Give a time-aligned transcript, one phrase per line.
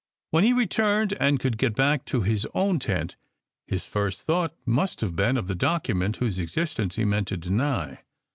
[0.31, 3.17] When he returned and could get back to his own tent,
[3.67, 7.99] his first thought must have been of the document whose existence he meant to deny.